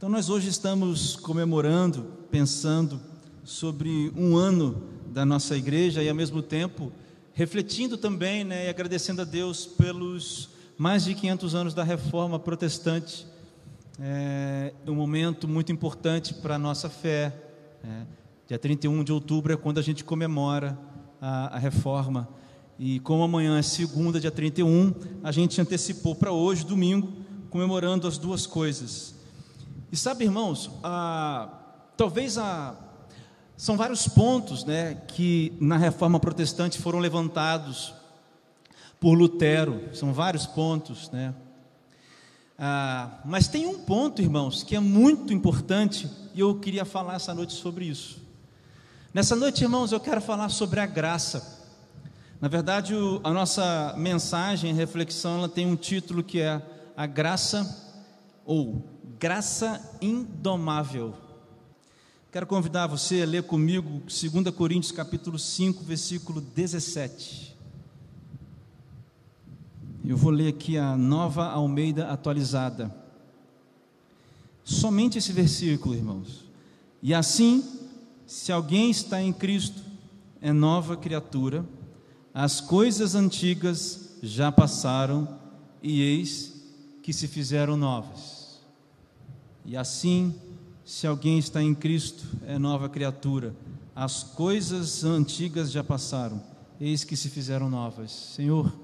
[0.00, 2.98] Então, nós hoje estamos comemorando, pensando
[3.44, 6.90] sobre um ano da nossa igreja e, ao mesmo tempo,
[7.34, 13.26] refletindo também né, e agradecendo a Deus pelos mais de 500 anos da reforma protestante.
[14.00, 17.36] É um momento muito importante para a nossa fé.
[17.84, 18.06] Né?
[18.48, 20.78] Dia 31 de outubro é quando a gente comemora
[21.20, 22.26] a, a reforma.
[22.78, 27.12] E como amanhã é segunda, dia 31, a gente antecipou para hoje, domingo,
[27.50, 29.19] comemorando as duas coisas.
[29.92, 31.48] E sabe, irmãos, a,
[31.96, 32.76] talvez a,
[33.56, 37.92] são vários pontos né, que na reforma protestante foram levantados
[39.00, 41.34] por Lutero, são vários pontos, né?
[42.56, 47.34] Ah, mas tem um ponto, irmãos, que é muito importante e eu queria falar essa
[47.34, 48.20] noite sobre isso.
[49.12, 51.64] Nessa noite, irmãos, eu quero falar sobre a graça.
[52.40, 56.62] Na verdade, o, a nossa mensagem, reflexão, ela tem um título que é
[56.96, 57.90] A Graça
[58.44, 61.14] ou graça indomável.
[62.32, 67.54] Quero convidar você a ler comigo 2 Coríntios capítulo 5, versículo 17.
[70.02, 72.96] Eu vou ler aqui a nova Almeida atualizada.
[74.64, 76.46] Somente esse versículo, irmãos.
[77.02, 77.62] E assim,
[78.26, 79.82] se alguém está em Cristo,
[80.40, 81.62] é nova criatura,
[82.32, 85.38] as coisas antigas já passaram
[85.82, 86.54] e eis
[87.02, 88.29] que se fizeram novas.
[89.70, 90.34] E assim,
[90.84, 93.54] se alguém está em Cristo, é nova criatura.
[93.94, 96.42] As coisas antigas já passaram,
[96.80, 98.10] eis que se fizeram novas.
[98.10, 98.74] Senhor,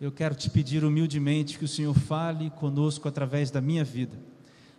[0.00, 4.18] eu quero te pedir humildemente que o Senhor fale conosco através da minha vida.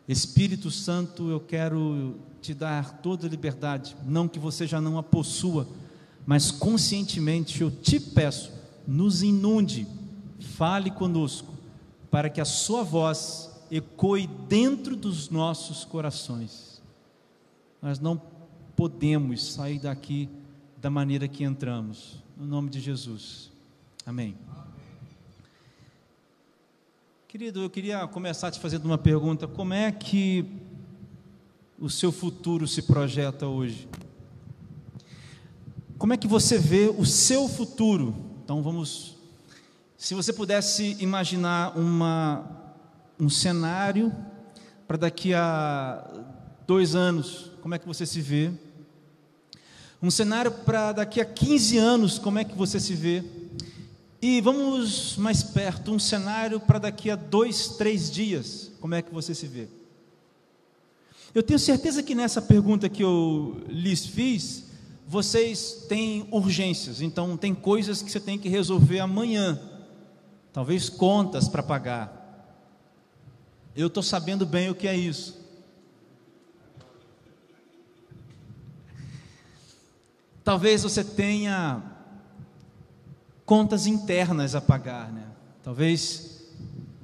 [0.09, 5.03] Espírito Santo, eu quero te dar toda a liberdade, não que você já não a
[5.03, 5.69] possua,
[6.25, 8.52] mas conscientemente eu te peço,
[8.86, 9.88] nos inunde,
[10.58, 11.53] fale conosco,
[12.11, 16.82] para que a sua voz ecoe dentro dos nossos corações.
[17.82, 18.22] Nós não
[18.76, 20.30] podemos sair daqui
[20.78, 22.23] da maneira que entramos.
[22.36, 23.52] No nome de Jesus.
[24.06, 24.38] Amém.
[27.27, 30.45] Querido, eu queria começar te fazendo uma pergunta: como é que
[31.80, 33.88] o seu futuro se projeta hoje?
[35.98, 38.16] Como é que você vê o seu futuro?
[38.44, 39.16] Então vamos.
[39.98, 42.67] Se você pudesse imaginar uma
[43.20, 44.14] um cenário
[44.88, 46.05] para daqui a
[46.66, 48.52] dois anos, como é que você se vê?
[50.02, 53.23] Um cenário para daqui a 15 anos, como é que você se vê?
[54.22, 59.14] E vamos mais perto, um cenário para daqui a dois, três dias, como é que
[59.14, 59.67] você se vê?
[61.33, 64.66] Eu tenho certeza que nessa pergunta que eu lhes fiz,
[65.08, 69.60] vocês têm urgências, então tem coisas que você tem que resolver amanhã,
[70.52, 72.17] talvez contas para pagar,
[73.77, 75.38] eu estou sabendo bem o que é isso.
[80.43, 81.83] Talvez você tenha
[83.45, 85.27] contas internas a pagar, né?
[85.64, 86.48] Talvez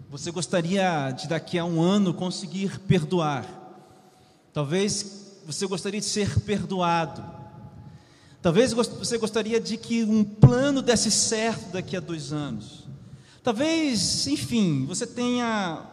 [0.09, 3.45] você gostaria de daqui a um ano conseguir perdoar.
[4.51, 7.23] Talvez você gostaria de ser perdoado.
[8.41, 12.87] Talvez você gostaria de que um plano desse certo daqui a dois anos.
[13.43, 15.92] Talvez, enfim, você tenha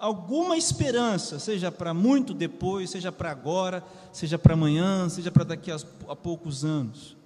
[0.00, 5.70] alguma esperança, seja para muito depois, seja para agora, seja para amanhã, seja para daqui
[5.70, 5.76] a,
[6.08, 7.16] a poucos anos.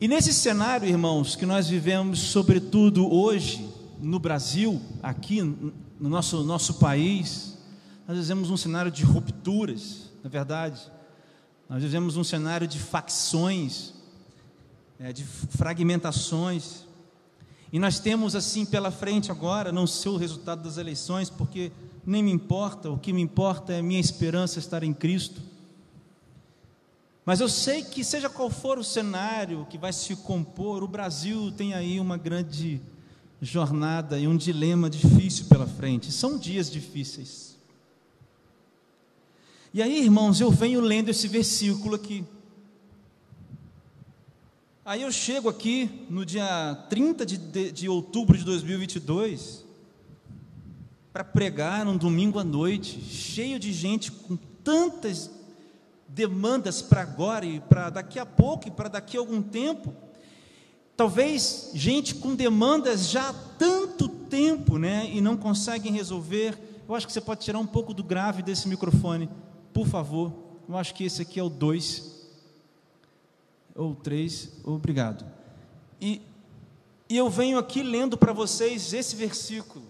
[0.00, 3.68] E nesse cenário, irmãos, que nós vivemos, sobretudo hoje,
[4.00, 7.58] no Brasil, aqui no nosso, nosso país,
[8.08, 10.80] nós vivemos um cenário de rupturas, na é verdade.
[11.68, 13.92] Nós vivemos um cenário de facções,
[14.98, 16.84] é, de fragmentações.
[17.72, 21.72] E nós temos assim pela frente agora, não sei o resultado das eleições, porque
[22.04, 25.40] nem me importa, o que me importa é minha esperança estar em Cristo.
[27.24, 31.50] Mas eu sei que, seja qual for o cenário que vai se compor, o Brasil
[31.52, 32.80] tem aí uma grande
[33.40, 36.12] jornada e um dilema difícil pela frente.
[36.12, 37.56] São dias difíceis.
[39.72, 42.24] E aí, irmãos, eu venho lendo esse versículo aqui.
[44.84, 49.64] Aí eu chego aqui no dia 30 de, de, de outubro de 2022
[51.12, 55.30] para pregar num domingo à noite, cheio de gente com tantas
[56.08, 59.94] demandas para agora e para daqui a pouco e para daqui a algum tempo.
[60.96, 66.58] Talvez gente com demandas já há tanto tempo, né, e não conseguem resolver.
[66.88, 69.30] Eu acho que você pode tirar um pouco do grave desse microfone,
[69.72, 70.32] por favor.
[70.68, 72.11] Eu acho que esse aqui é o 2
[73.74, 75.24] ou três, obrigado.
[76.00, 76.20] E,
[77.08, 79.84] e eu venho aqui lendo para vocês esse versículo.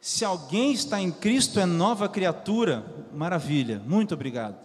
[0.00, 2.84] Se alguém está em Cristo, é nova criatura.
[3.12, 4.56] Maravilha, muito obrigado.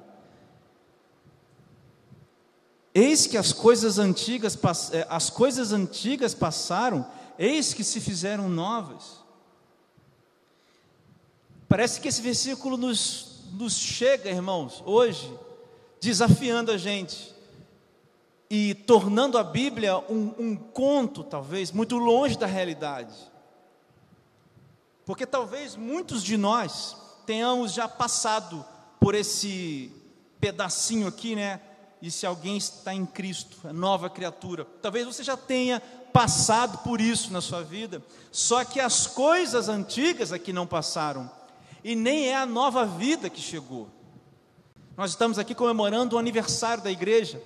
[2.94, 4.58] Eis que as coisas antigas,
[4.92, 7.06] eh, as coisas antigas passaram,
[7.38, 9.20] eis que se fizeram novas.
[11.68, 15.32] Parece que esse versículo nos, nos chega, irmãos, hoje,
[16.02, 17.39] desafiando a gente
[18.50, 23.14] e tornando a Bíblia um, um conto, talvez, muito longe da realidade.
[25.06, 28.66] Porque talvez muitos de nós tenhamos já passado
[29.00, 29.92] por esse
[30.40, 31.62] pedacinho aqui, né?
[32.02, 34.66] E se alguém está em Cristo, é nova criatura.
[34.82, 35.80] Talvez você já tenha
[36.14, 41.30] passado por isso na sua vida, só que as coisas antigas aqui não passaram,
[41.84, 43.90] e nem é a nova vida que chegou.
[44.98, 47.42] Nós estamos aqui comemorando o aniversário da igreja,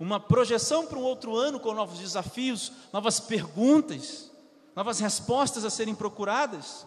[0.00, 4.30] uma projeção para um outro ano com novos desafios, novas perguntas,
[4.74, 6.86] novas respostas a serem procuradas.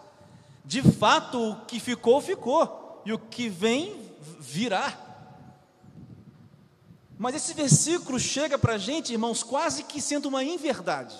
[0.65, 4.01] De fato, o que ficou, ficou, e o que vem,
[4.39, 4.97] virá.
[7.15, 11.15] Mas esse versículo chega para a gente, irmãos, quase que sendo uma inverdade.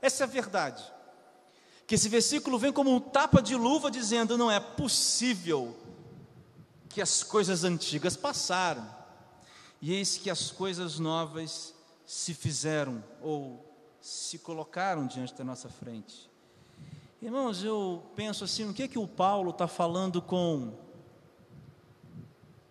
[0.00, 0.82] Essa é a verdade.
[1.86, 5.76] Que esse versículo vem como um tapa de luva, dizendo: não é possível
[6.88, 9.03] que as coisas antigas passaram
[9.84, 11.74] e eis que as coisas novas
[12.06, 13.62] se fizeram ou
[14.00, 16.30] se colocaram diante da nossa frente.
[17.20, 20.72] Irmãos, eu penso assim: o que é que o Paulo está falando com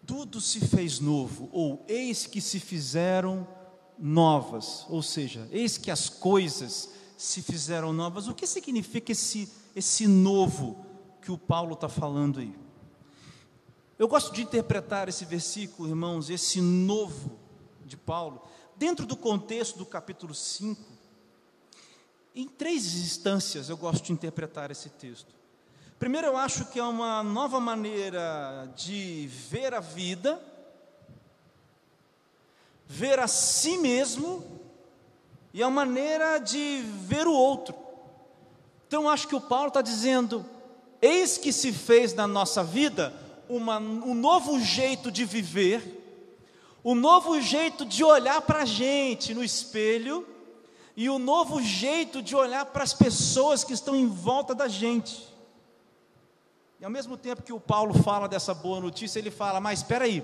[0.08, 3.48] tudo se fez novo, ou eis que se fizeram
[3.96, 8.28] novas, ou seja, eis que as coisas se fizeram novas.
[8.28, 10.84] O que significa esse, esse novo
[11.22, 12.63] que o Paulo está falando aí?
[14.04, 17.40] Eu gosto de interpretar esse versículo, irmãos, esse novo
[17.86, 18.46] de Paulo,
[18.76, 20.84] dentro do contexto do capítulo 5.
[22.36, 25.34] Em três instâncias eu gosto de interpretar esse texto.
[25.98, 30.38] Primeiro, eu acho que é uma nova maneira de ver a vida,
[32.86, 34.44] ver a si mesmo,
[35.54, 37.74] e a maneira de ver o outro.
[38.86, 40.46] Então, eu acho que o Paulo está dizendo:
[41.02, 43.23] eis que se fez na nossa vida
[43.56, 46.02] uma, um novo jeito de viver,
[46.84, 50.28] um novo jeito de olhar para a gente no espelho
[50.96, 55.28] e um novo jeito de olhar para as pessoas que estão em volta da gente.
[56.80, 60.06] E ao mesmo tempo que o Paulo fala dessa boa notícia, ele fala: Mas espera
[60.06, 60.24] aí,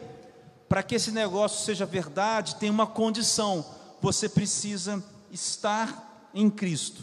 [0.68, 3.66] para que esse negócio seja verdade, tem uma condição:
[4.02, 7.02] você precisa estar em Cristo.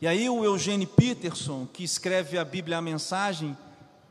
[0.00, 3.56] E aí o Eugênio Peterson, que escreve a Bíblia a mensagem,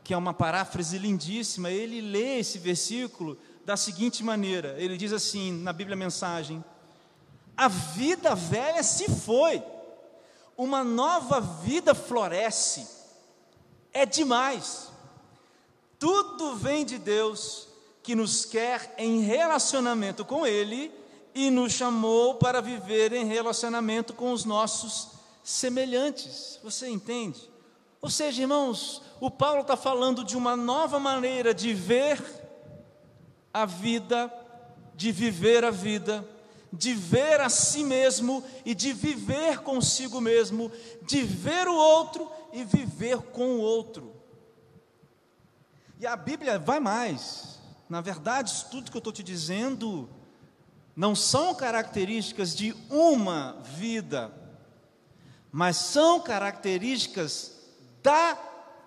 [0.06, 5.50] que é uma paráfrase lindíssima, ele lê esse versículo da seguinte maneira: ele diz assim
[5.50, 6.64] na Bíblia Mensagem:
[7.56, 9.60] A vida velha se foi,
[10.56, 12.86] uma nova vida floresce,
[13.92, 14.92] é demais.
[15.98, 17.66] Tudo vem de Deus
[18.00, 20.92] que nos quer em relacionamento com Ele
[21.34, 25.08] e nos chamou para viver em relacionamento com os nossos
[25.42, 26.60] semelhantes.
[26.62, 27.55] Você entende?
[28.00, 32.22] Ou seja, irmãos, o Paulo está falando de uma nova maneira de ver
[33.52, 34.32] a vida,
[34.94, 36.26] de viver a vida,
[36.72, 40.70] de ver a si mesmo e de viver consigo mesmo,
[41.02, 44.14] de ver o outro e viver com o outro.
[45.98, 47.58] E a Bíblia vai mais.
[47.88, 50.08] Na verdade, tudo que eu estou te dizendo
[50.94, 54.32] não são características de uma vida,
[55.50, 57.55] mas são características
[58.06, 58.38] da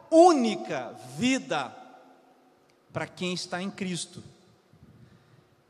[0.10, 1.76] única vida
[2.94, 4.24] para quem está em Cristo.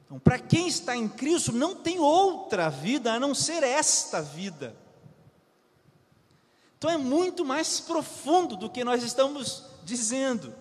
[0.06, 4.76] Então, para quem está em Cristo, não tem outra vida a não ser esta vida.
[6.78, 10.54] Então é muito mais profundo do que nós estamos dizendo.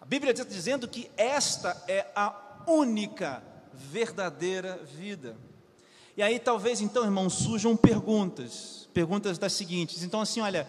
[0.00, 3.42] A Bíblia está dizendo que esta é a única
[3.74, 5.36] verdadeira vida.
[6.16, 10.02] E aí talvez então, irmãos, surjam perguntas, perguntas das seguintes.
[10.02, 10.66] Então assim, olha,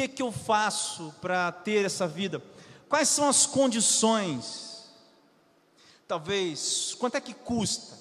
[0.00, 2.42] que, que eu faço para ter essa vida?
[2.88, 4.88] Quais são as condições?
[6.08, 7.98] Talvez, quanto é que custa?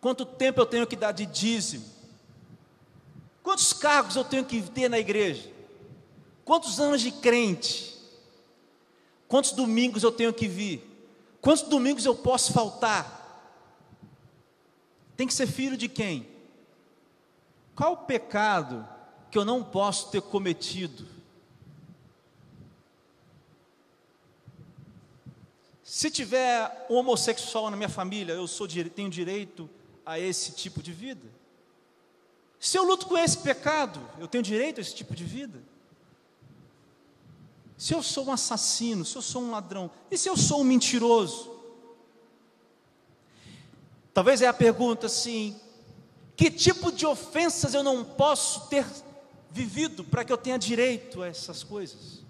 [0.00, 1.84] Quanto tempo eu tenho que dar de dízimo?
[3.42, 5.50] Quantos cargos eu tenho que ter na igreja?
[6.44, 7.94] Quantos anos de crente?
[9.26, 10.90] Quantos domingos eu tenho que vir?
[11.40, 13.22] Quantos domingos eu posso faltar?
[15.16, 16.28] Tem que ser filho de quem?
[17.74, 18.93] Qual o pecado
[19.34, 21.08] que eu não posso ter cometido.
[25.82, 29.68] Se tiver um homossexual na minha família, eu sou, tenho direito
[30.06, 31.26] a esse tipo de vida.
[32.60, 35.60] Se eu luto com esse pecado, eu tenho direito a esse tipo de vida.
[37.76, 40.64] Se eu sou um assassino, se eu sou um ladrão, e se eu sou um
[40.64, 41.60] mentiroso?
[44.12, 45.60] Talvez é a pergunta assim:
[46.36, 48.86] que tipo de ofensas eu não posso ter
[49.54, 52.24] vivido para que eu tenha direito a essas coisas?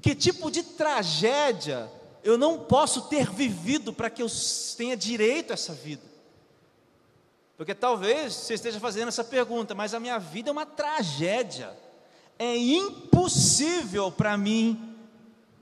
[0.00, 1.90] Que tipo de tragédia
[2.22, 4.28] eu não posso ter vivido para que eu
[4.76, 6.02] tenha direito a essa vida?
[7.56, 11.76] Porque talvez você esteja fazendo essa pergunta, mas a minha vida é uma tragédia.
[12.38, 14.96] É impossível para mim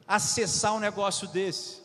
[0.07, 1.79] acessar um negócio desse.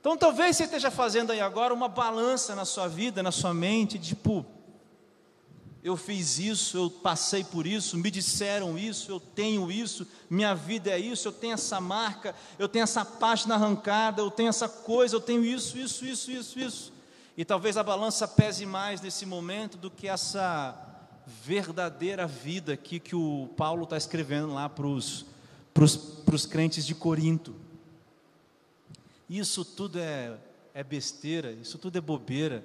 [0.00, 3.98] Então talvez você esteja fazendo aí agora uma balança na sua vida, na sua mente,
[3.98, 4.46] tipo,
[5.84, 10.90] eu fiz isso, eu passei por isso, me disseram isso, eu tenho isso, minha vida
[10.90, 15.14] é isso, eu tenho essa marca, eu tenho essa página arrancada, eu tenho essa coisa,
[15.14, 16.92] eu tenho isso, isso, isso, isso, isso.
[17.36, 20.74] E talvez a balança pese mais nesse momento do que essa
[21.42, 25.26] verdadeira vida aqui que o Paulo está escrevendo lá para os
[26.48, 27.54] crentes de Corinto.
[29.28, 30.34] Isso tudo é,
[30.72, 32.64] é besteira, isso tudo é bobeira.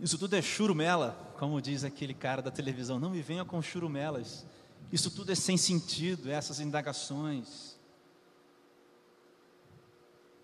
[0.00, 2.98] Isso tudo é churumela, como diz aquele cara da televisão.
[2.98, 4.46] Não me venha com churumelas.
[4.92, 7.76] Isso tudo é sem sentido, essas indagações.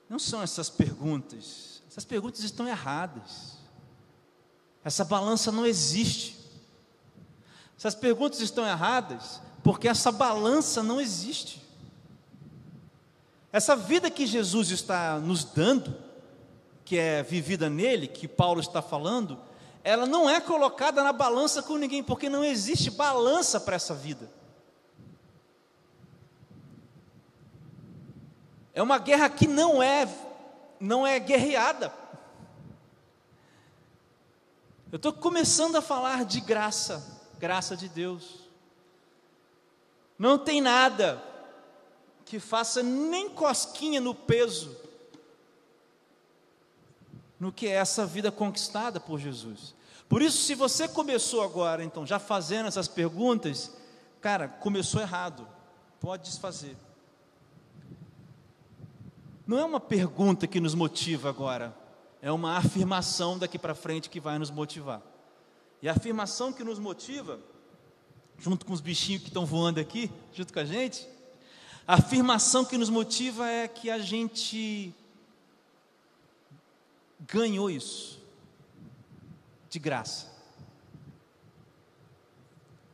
[0.08, 1.82] Não são essas perguntas.
[1.88, 3.58] Essas perguntas estão erradas.
[4.84, 6.36] Essa balança não existe.
[7.78, 11.62] Essas perguntas estão erradas porque essa balança não existe.
[13.50, 15.96] Essa vida que Jesus está nos dando,
[16.84, 19.40] que é vivida nele, que Paulo está falando,
[19.82, 24.30] ela não é colocada na balança com ninguém, porque não existe balança para essa vida.
[28.72, 30.08] É uma guerra que não é
[30.80, 31.94] não é guerreada.
[34.92, 38.48] Eu estou começando a falar de graça, graça de Deus.
[40.18, 41.22] Não tem nada
[42.24, 44.83] que faça nem cosquinha no peso
[47.44, 49.74] no que é essa vida conquistada por Jesus.
[50.08, 53.70] Por isso, se você começou agora, então, já fazendo essas perguntas,
[54.18, 55.46] cara, começou errado,
[56.00, 56.74] pode desfazer.
[59.46, 61.76] Não é uma pergunta que nos motiva agora,
[62.22, 65.02] é uma afirmação daqui para frente que vai nos motivar.
[65.82, 67.38] E a afirmação que nos motiva,
[68.38, 71.06] junto com os bichinhos que estão voando aqui, junto com a gente,
[71.86, 74.94] a afirmação que nos motiva é que a gente
[77.20, 78.22] ganhou isso
[79.68, 80.32] de graça.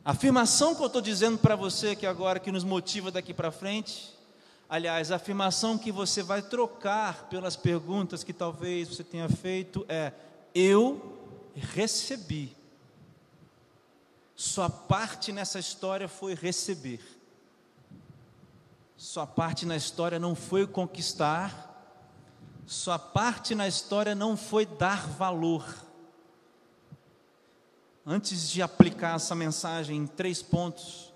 [0.03, 3.51] A afirmação que eu estou dizendo para você aqui agora, que nos motiva daqui para
[3.51, 4.17] frente,
[4.67, 10.11] aliás, a afirmação que você vai trocar pelas perguntas que talvez você tenha feito é:
[10.55, 11.19] Eu
[11.55, 12.57] recebi.
[14.35, 16.99] Sua parte nessa história foi receber.
[18.97, 21.70] Sua parte na história não foi conquistar,
[22.71, 25.65] sua parte na história não foi dar valor.
[28.05, 31.11] Antes de aplicar essa mensagem em três pontos,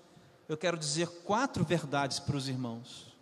[0.50, 3.16] eu quero dizer quatro verdades para os irmãos.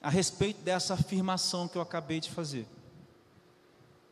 [0.00, 2.68] A respeito dessa afirmação que eu acabei de fazer.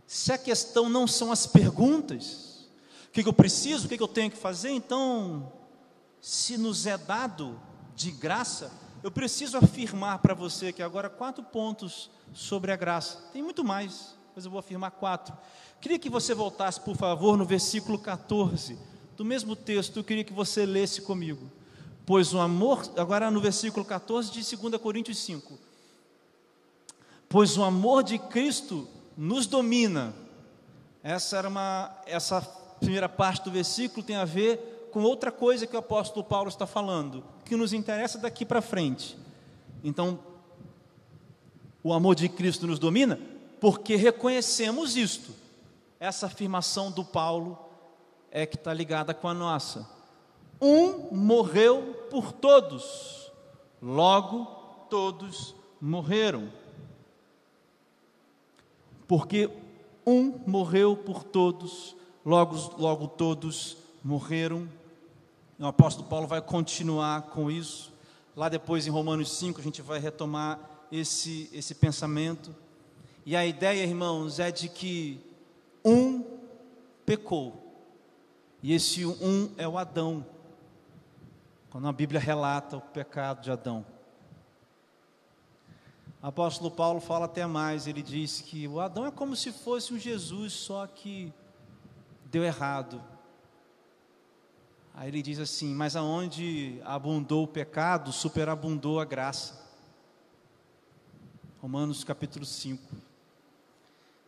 [0.05, 2.69] Se a questão não são as perguntas,
[3.07, 5.53] o que, eu preciso, o que eu tenho que fazer, então,
[6.21, 7.61] se nos é dado
[7.95, 13.19] de graça, eu preciso afirmar para você que agora quatro pontos sobre a graça.
[13.33, 15.37] Tem muito mais, mas eu vou afirmar quatro.
[15.80, 18.78] Queria que você voltasse, por favor, no versículo 14
[19.16, 19.99] do mesmo texto.
[19.99, 21.50] Eu queria que você lesse comigo.
[22.04, 25.59] Pois o amor, agora no versículo 14 de 2 Coríntios 5.
[27.28, 30.12] Pois o amor de Cristo nos domina.
[31.02, 32.42] Essa era uma essa
[32.80, 36.67] primeira parte do versículo tem a ver com outra coisa que o apóstolo Paulo está
[36.67, 39.17] falando que nos interessa daqui para frente.
[39.83, 40.19] Então,
[41.83, 43.19] o amor de Cristo nos domina
[43.61, 45.33] porque reconhecemos isto.
[45.99, 47.59] Essa afirmação do Paulo
[48.31, 49.87] é que está ligada com a nossa.
[50.61, 53.31] Um morreu por todos,
[53.83, 54.45] logo
[54.89, 56.51] todos morreram.
[59.07, 59.51] Porque
[60.07, 64.69] um morreu por todos, logo, logo todos morreram.
[65.61, 67.93] O apóstolo Paulo vai continuar com isso.
[68.35, 70.59] Lá depois, em Romanos 5, a gente vai retomar
[70.90, 72.57] esse, esse pensamento.
[73.26, 75.21] E a ideia, irmãos, é de que
[75.85, 76.25] um
[77.05, 77.62] pecou.
[78.62, 80.25] E esse um é o Adão.
[81.69, 83.85] Quando a Bíblia relata o pecado de Adão.
[86.23, 89.93] O apóstolo Paulo fala até mais, ele diz que o Adão é como se fosse
[89.93, 91.31] um Jesus, só que
[92.25, 93.10] deu errado.
[95.00, 99.59] Aí ele diz assim: Mas aonde abundou o pecado, superabundou a graça.
[101.62, 102.83] Romanos capítulo 5.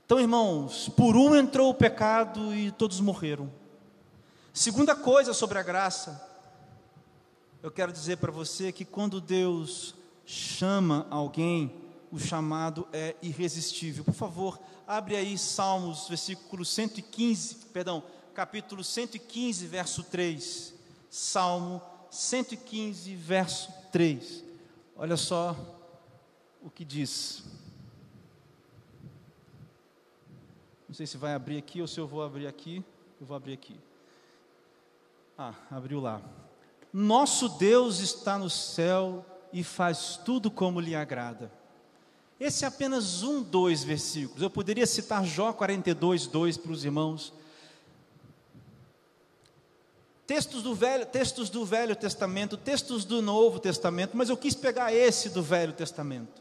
[0.07, 3.53] Então, irmãos, por um entrou o pecado e todos morreram.
[4.51, 6.27] Segunda coisa sobre a graça,
[7.63, 11.71] eu quero dizer para você que quando Deus chama alguém,
[12.11, 14.05] o chamado é irresistível.
[14.05, 18.03] Por favor, abre aí Salmos, versículo 115, perdão,
[18.33, 20.75] capítulo 115, verso 3.
[21.11, 24.45] Salmo 115, verso 3.
[24.97, 25.57] Olha só
[26.63, 27.45] o que diz.
[30.89, 32.85] Não sei se vai abrir aqui ou se eu vou abrir aqui.
[33.21, 33.79] Eu vou abrir aqui.
[35.37, 36.21] Ah, abriu lá.
[36.93, 41.51] Nosso Deus está no céu e faz tudo como lhe agrada.
[42.39, 44.43] Esse é apenas um, dois versículos.
[44.43, 47.33] Eu poderia citar Jó 42, 2 para os irmãos.
[50.27, 54.93] Textos do, Velho, textos do Velho Testamento, textos do Novo Testamento, mas eu quis pegar
[54.93, 56.41] esse do Velho Testamento.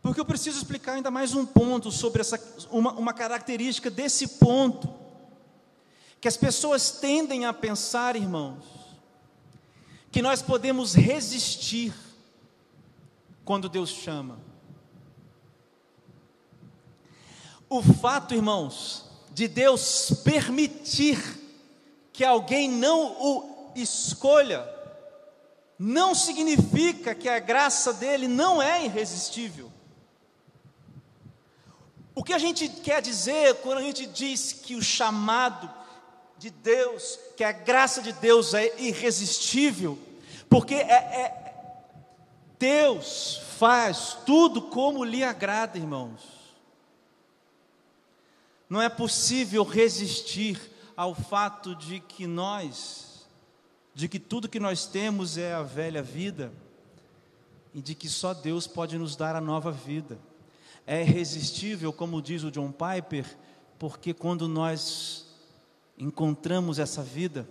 [0.00, 4.88] Porque eu preciso explicar ainda mais um ponto sobre essa, uma, uma característica desse ponto,
[6.20, 8.64] que as pessoas tendem a pensar, irmãos,
[10.10, 11.92] que nós podemos resistir
[13.44, 14.38] quando Deus chama.
[17.68, 19.04] O fato, irmãos,
[19.34, 21.18] de Deus permitir
[22.16, 24.66] que alguém não o escolha,
[25.78, 29.70] não significa que a graça dele não é irresistível.
[32.14, 35.70] O que a gente quer dizer quando a gente diz que o chamado
[36.38, 39.98] de Deus, que a graça de Deus é irresistível,
[40.48, 41.54] porque é, é
[42.58, 46.22] Deus faz tudo como lhe agrada, irmãos.
[48.70, 53.28] Não é possível resistir ao fato de que nós,
[53.94, 56.52] de que tudo que nós temos é a velha vida
[57.74, 60.18] e de que só Deus pode nos dar a nova vida.
[60.86, 63.36] É irresistível, como diz o John Piper,
[63.78, 65.26] porque quando nós
[65.98, 67.46] encontramos essa vida,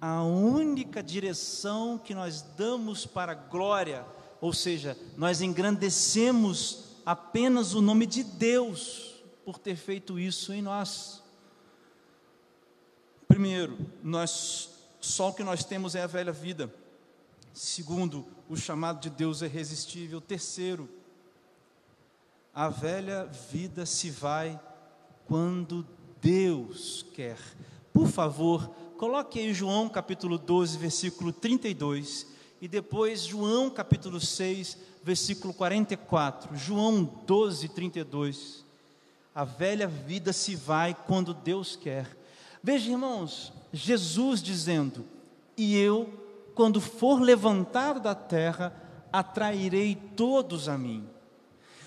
[0.00, 4.06] a única direção que nós damos para a glória,
[4.40, 11.22] ou seja, nós engrandecemos apenas o nome de Deus por ter feito isso em nós.
[13.40, 14.68] Primeiro, nós
[15.00, 16.70] só o que nós temos é a velha vida.
[17.54, 20.20] Segundo, o chamado de Deus é irresistível.
[20.20, 20.86] Terceiro,
[22.54, 24.60] a velha vida se vai
[25.26, 25.86] quando
[26.20, 27.38] Deus quer.
[27.94, 32.26] Por favor, Coloque aí João capítulo 12, versículo 32
[32.60, 36.54] e depois João capítulo 6, versículo 44.
[36.58, 38.66] João 12, 32.
[39.34, 42.19] A velha vida se vai quando Deus quer.
[42.62, 45.04] Veja, irmãos, Jesus dizendo:
[45.56, 46.12] E eu,
[46.54, 48.74] quando for levantado da terra,
[49.12, 51.08] atrairei todos a mim.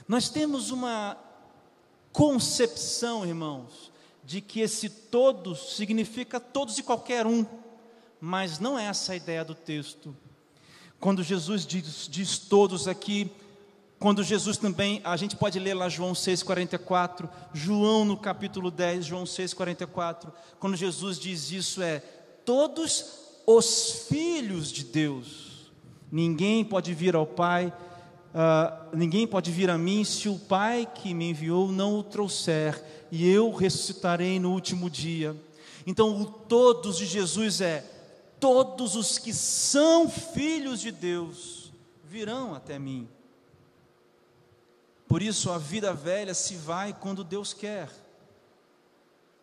[0.07, 1.17] Nós temos uma
[2.12, 3.91] concepção, irmãos,
[4.23, 7.45] de que esse todos significa todos e qualquer um,
[8.19, 10.15] mas não é essa a ideia do texto.
[10.99, 13.29] Quando Jesus diz, diz todos aqui,
[13.99, 19.23] quando Jesus também, a gente pode ler lá João 6,44, João no capítulo 10, João
[19.23, 21.99] 6,44, quando Jesus diz isso é
[22.45, 23.06] todos
[23.45, 25.71] os filhos de Deus.
[26.12, 27.73] Ninguém pode vir ao Pai,
[28.34, 32.84] uh, ninguém pode vir a mim se o Pai que me enviou não o trouxer
[33.12, 35.36] e eu ressuscitarei no último dia.
[35.86, 37.86] Então, o todos de Jesus é:
[38.39, 41.71] todos os que são filhos de Deus
[42.03, 43.08] virão até mim.
[45.13, 47.88] Por isso, a vida velha se vai quando Deus quer.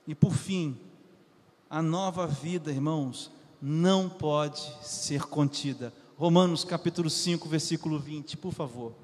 [0.05, 0.77] E por fim,
[1.71, 3.31] a nova vida, irmãos,
[3.63, 5.93] não pode ser contida.
[6.17, 8.95] Romanos capítulo 5, versículo 20, por favor.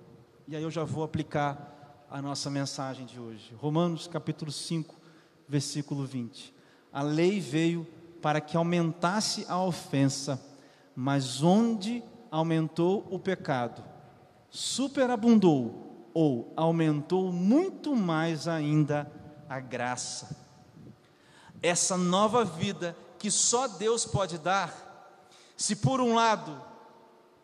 [0.49, 3.55] E aí eu já vou aplicar a nossa mensagem de hoje.
[3.61, 4.93] Romanos capítulo 5,
[5.49, 6.53] versículo 20.
[6.93, 7.87] A lei veio
[8.21, 10.45] para que aumentasse a ofensa,
[10.97, 13.85] mas onde aumentou o pecado,
[14.51, 15.86] superabundou
[16.19, 19.13] ou aumentou muito mais ainda
[19.47, 20.35] a graça.
[21.63, 25.21] Essa nova vida que só Deus pode dar,
[25.55, 26.59] se por um lado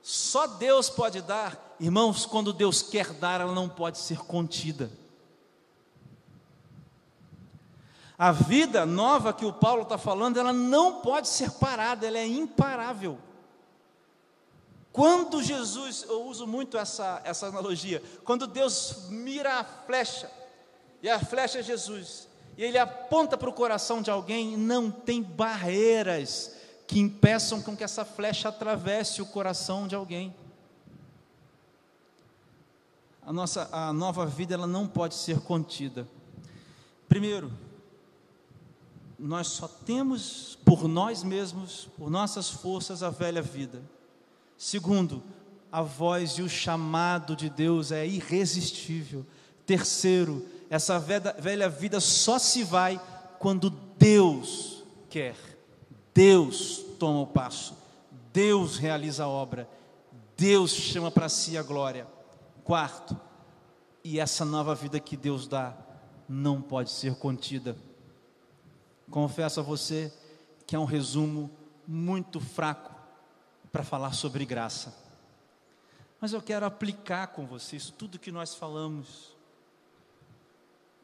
[0.01, 4.89] só Deus pode dar, Irmãos, quando Deus quer dar, ela não pode ser contida.
[8.17, 12.27] A vida nova que o Paulo está falando, ela não pode ser parada, ela é
[12.27, 13.19] imparável.
[14.93, 20.31] Quando Jesus, eu uso muito essa, essa analogia, quando Deus mira a flecha,
[21.03, 25.23] e a flecha é Jesus, e ele aponta para o coração de alguém, não tem
[25.23, 26.55] barreiras
[26.87, 30.35] que impeçam com que essa flecha atravesse o coração de alguém.
[33.25, 36.07] A nossa a nova vida ela não pode ser contida.
[37.09, 37.51] Primeiro,
[39.19, 43.81] nós só temos por nós mesmos, por nossas forças, a velha vida.
[44.63, 45.25] Segundo,
[45.73, 49.27] a voz e o chamado de Deus é irresistível.
[49.67, 53.01] Terceiro, essa velha vida só se vai
[53.41, 55.35] quando Deus quer.
[56.15, 57.77] Deus toma o passo.
[58.33, 59.69] Deus realiza a obra.
[60.37, 62.07] Deus chama para si a glória.
[62.63, 63.19] Quarto,
[64.05, 65.77] e essa nova vida que Deus dá
[66.29, 67.77] não pode ser contida.
[69.11, 70.13] Confesso a você
[70.65, 71.51] que é um resumo
[71.85, 72.92] muito fraco
[73.73, 74.95] para falar sobre graça.
[76.21, 79.35] Mas eu quero aplicar com vocês tudo que nós falamos.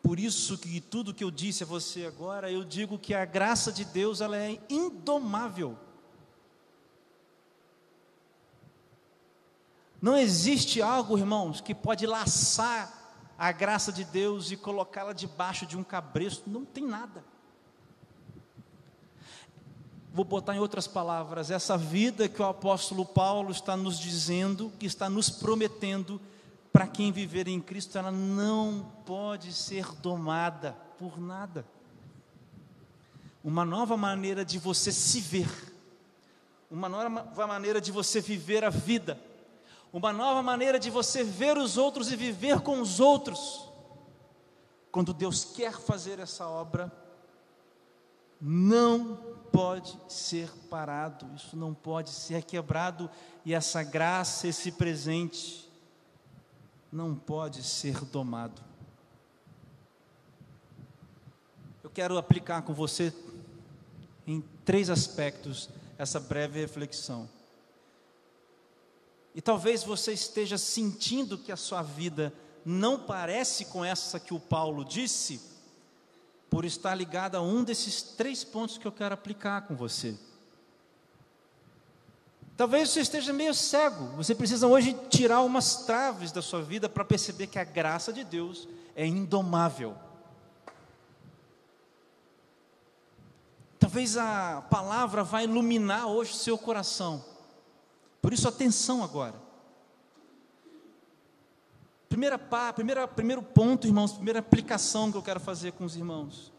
[0.02, 3.72] Por isso que tudo que eu disse a você agora, eu digo que a graça
[3.72, 5.76] de Deus ela é indomável.
[10.00, 12.94] Não existe algo, irmãos, que pode laçar
[13.36, 16.48] a graça de Deus e colocá-la debaixo de um cabresto.
[16.48, 17.24] Não tem nada.
[20.12, 24.86] Vou botar em outras palavras, essa vida que o apóstolo Paulo está nos dizendo, que
[24.86, 26.20] está nos prometendo,
[26.72, 31.64] para quem viver em Cristo, ela não pode ser domada por nada.
[33.42, 35.48] Uma nova maneira de você se ver,
[36.70, 39.18] uma nova maneira de você viver a vida,
[39.92, 43.68] uma nova maneira de você ver os outros e viver com os outros.
[44.90, 46.92] Quando Deus quer fazer essa obra,
[48.40, 49.18] não
[49.52, 53.10] pode ser parado, isso não pode ser quebrado,
[53.44, 55.68] e essa graça, esse presente,
[56.90, 58.62] não pode ser domado.
[61.82, 63.12] Eu quero aplicar com você
[64.26, 67.28] em três aspectos essa breve reflexão.
[69.34, 72.32] E talvez você esteja sentindo que a sua vida
[72.64, 75.40] não parece com essa que o Paulo disse,
[76.50, 80.16] por estar ligada a um desses três pontos que eu quero aplicar com você.
[82.56, 87.04] Talvez você esteja meio cego, você precisa hoje tirar umas traves da sua vida para
[87.04, 89.96] perceber que a graça de Deus é indomável.
[93.78, 97.24] Talvez a palavra vai iluminar hoje o seu coração.
[98.20, 99.47] Por isso, atenção agora.
[102.18, 102.36] Primeira,
[102.72, 106.52] primeira, primeiro ponto, irmãos, primeira aplicação que eu quero fazer com os irmãos.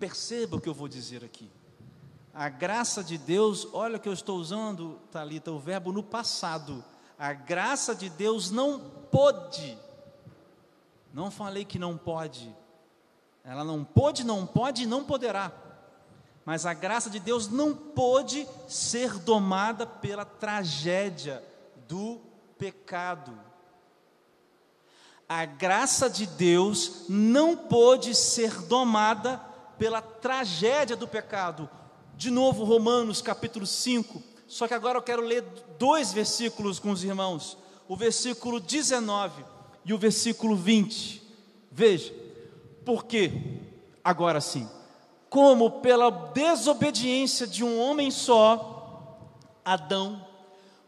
[0.00, 1.48] Perceba o que eu vou dizer aqui.
[2.34, 6.84] A graça de Deus, olha que eu estou usando, Talita, o verbo no passado.
[7.16, 8.80] A graça de Deus não
[9.12, 9.78] pode.
[11.14, 12.52] Não falei que não pode.
[13.44, 15.52] Ela não pode, não pode e não poderá.
[16.44, 21.44] Mas a graça de Deus não pode ser domada pela tragédia
[21.86, 22.20] do
[22.58, 23.49] pecado
[25.30, 29.40] a graça de Deus não pôde ser domada
[29.78, 31.70] pela tragédia do pecado.
[32.16, 34.20] De novo, Romanos capítulo 5.
[34.48, 35.44] Só que agora eu quero ler
[35.78, 39.44] dois versículos com os irmãos: o versículo 19
[39.84, 41.22] e o versículo 20.
[41.70, 42.12] Veja,
[42.84, 43.30] porque,
[44.02, 44.68] agora sim,
[45.28, 49.30] como pela desobediência de um homem só,
[49.64, 50.26] Adão,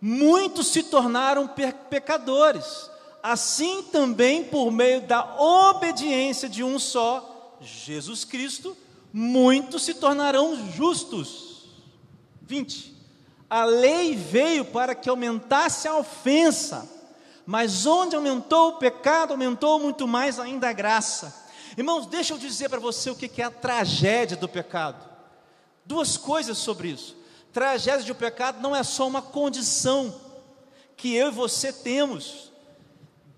[0.01, 1.49] muitos se tornaram
[1.89, 2.91] pecadores
[3.23, 8.77] assim também por meio da obediência de um só, Jesus Cristo,
[9.13, 11.67] muitos se tornarão justos.
[12.43, 12.93] 20.
[13.49, 16.91] A lei veio para que aumentasse a ofensa,
[17.47, 21.43] mas onde aumentou o pecado, aumentou muito mais ainda a graça.
[21.77, 25.09] Irmãos, deixa eu dizer para você o que é a tragédia do pecado.
[25.85, 27.17] Duas coisas sobre isso.
[27.53, 30.15] Tragédia do pecado não é só uma condição
[30.97, 32.52] que eu e você temos,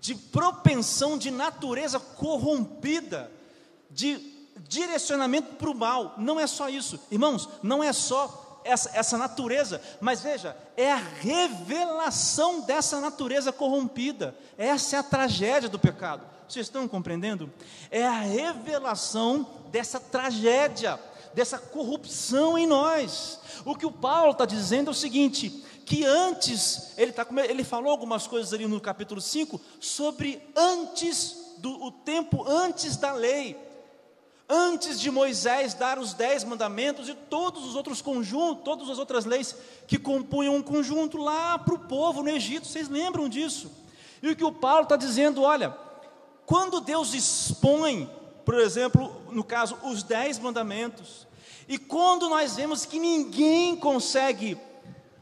[0.05, 3.31] de propensão de natureza corrompida,
[3.89, 4.19] de
[4.67, 6.13] direcionamento para o mal.
[6.19, 10.95] Não é só isso, irmãos, não é só essa, essa natureza, mas veja, é a
[10.95, 14.35] revelação dessa natureza corrompida.
[14.59, 16.21] Essa é a tragédia do pecado.
[16.47, 17.51] Vocês estão compreendendo?
[17.89, 20.99] É a revelação dessa tragédia,
[21.33, 23.39] dessa corrupção em nós.
[23.65, 27.91] O que o Paulo está dizendo é o seguinte: que antes, ele, tá, ele falou
[27.91, 33.57] algumas coisas ali no capítulo 5, sobre antes do o tempo antes da lei,
[34.49, 39.25] antes de Moisés dar os dez mandamentos e todos os outros conjuntos, todas as outras
[39.25, 39.55] leis
[39.87, 43.71] que compunham um conjunto lá para o povo no Egito, vocês lembram disso?
[44.21, 45.75] E o que o Paulo está dizendo, olha,
[46.45, 48.09] quando Deus expõe
[48.45, 51.25] por exemplo, no caso, os dez mandamentos.
[51.67, 54.55] E quando nós vemos que ninguém consegue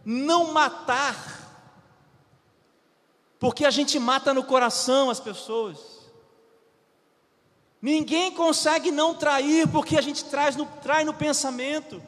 [0.06, 1.42] não matar,
[3.40, 5.78] porque a gente mata no coração as pessoas.
[7.82, 12.02] Ninguém consegue não trair, porque a gente traz no, trai no pensamento.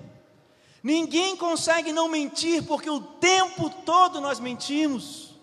[0.81, 5.35] Ninguém consegue não mentir, porque o tempo todo nós mentimos.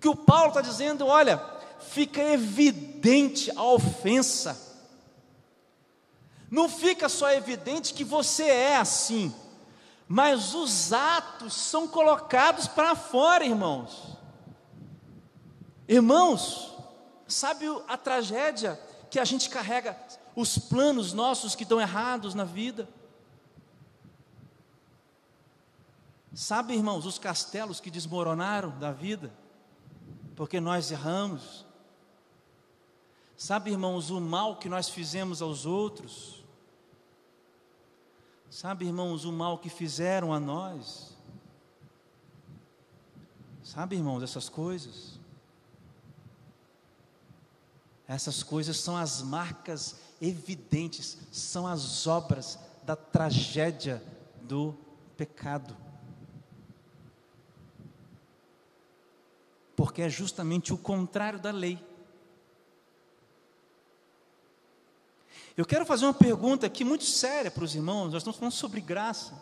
[0.00, 1.44] Que o Paulo está dizendo, olha,
[1.78, 4.70] fica evidente a ofensa.
[6.50, 9.34] Não fica só evidente que você é assim,
[10.12, 14.18] mas os atos são colocados para fora, irmãos.
[15.86, 16.76] Irmãos,
[17.28, 18.74] sabe a tragédia
[19.08, 19.96] que a gente carrega,
[20.34, 22.88] os planos nossos que estão errados na vida?
[26.34, 29.32] Sabe, irmãos, os castelos que desmoronaram da vida,
[30.34, 31.64] porque nós erramos.
[33.36, 36.39] Sabe, irmãos, o mal que nós fizemos aos outros,
[38.50, 41.16] Sabe, irmãos, o mal que fizeram a nós?
[43.62, 45.20] Sabe, irmãos, essas coisas?
[48.08, 54.02] Essas coisas são as marcas evidentes, são as obras da tragédia
[54.42, 54.76] do
[55.16, 55.76] pecado.
[59.76, 61.78] Porque é justamente o contrário da lei.
[65.56, 68.80] Eu quero fazer uma pergunta aqui muito séria para os irmãos, nós estamos falando sobre
[68.80, 69.40] graça.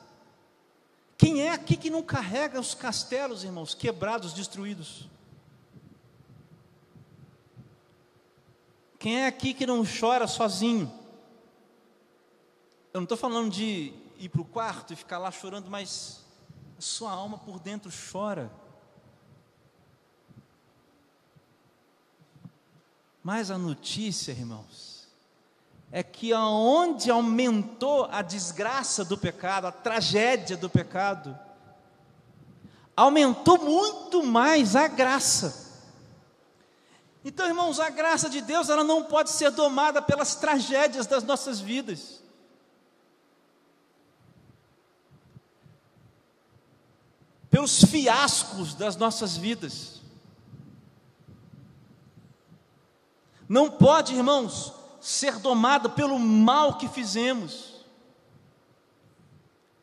[1.16, 5.08] Quem é aqui que não carrega os castelos, irmãos, quebrados, destruídos?
[8.98, 10.92] Quem é aqui que não chora sozinho?
[12.92, 16.24] Eu não estou falando de ir para o quarto e ficar lá chorando, mas
[16.76, 18.50] a sua alma por dentro chora.
[23.22, 24.87] Mas a notícia, irmãos,
[25.90, 31.38] é que aonde aumentou a desgraça do pecado, a tragédia do pecado,
[32.94, 35.66] aumentou muito mais a graça.
[37.24, 41.58] Então, irmãos, a graça de Deus, ela não pode ser domada pelas tragédias das nossas
[41.60, 42.22] vidas.
[47.50, 50.00] Pelos fiascos das nossas vidas.
[53.48, 57.84] Não pode, irmãos, ser domada pelo mal que fizemos.